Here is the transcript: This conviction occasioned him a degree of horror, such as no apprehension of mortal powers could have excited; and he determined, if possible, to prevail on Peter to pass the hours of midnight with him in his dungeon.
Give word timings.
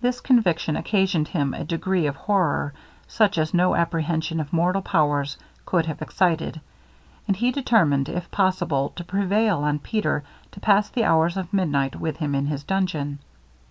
This 0.00 0.22
conviction 0.22 0.74
occasioned 0.74 1.28
him 1.28 1.52
a 1.52 1.64
degree 1.64 2.06
of 2.06 2.16
horror, 2.16 2.72
such 3.06 3.36
as 3.36 3.52
no 3.52 3.74
apprehension 3.74 4.40
of 4.40 4.54
mortal 4.54 4.80
powers 4.80 5.36
could 5.66 5.84
have 5.84 6.00
excited; 6.00 6.62
and 7.28 7.36
he 7.36 7.52
determined, 7.52 8.08
if 8.08 8.30
possible, 8.30 8.88
to 8.96 9.04
prevail 9.04 9.58
on 9.58 9.78
Peter 9.78 10.24
to 10.52 10.60
pass 10.60 10.88
the 10.88 11.04
hours 11.04 11.36
of 11.36 11.52
midnight 11.52 11.94
with 11.96 12.16
him 12.16 12.34
in 12.34 12.46
his 12.46 12.64
dungeon. 12.64 13.18